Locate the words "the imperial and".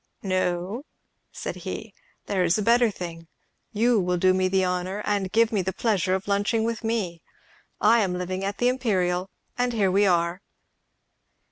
8.57-9.73